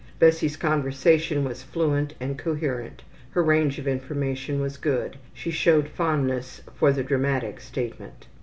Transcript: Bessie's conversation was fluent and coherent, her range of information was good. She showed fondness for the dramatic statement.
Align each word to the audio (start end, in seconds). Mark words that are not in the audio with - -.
Bessie's 0.17 0.57
conversation 0.57 1.43
was 1.43 1.61
fluent 1.61 2.15
and 2.19 2.35
coherent, 2.35 3.03
her 3.33 3.43
range 3.43 3.77
of 3.77 3.87
information 3.87 4.59
was 4.59 4.75
good. 4.75 5.17
She 5.31 5.51
showed 5.51 5.87
fondness 5.87 6.63
for 6.73 6.91
the 6.91 7.03
dramatic 7.03 7.59
statement. 7.59 8.25